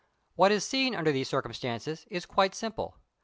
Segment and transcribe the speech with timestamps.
[0.35, 2.97] What is seen under these circumstances is quite simple.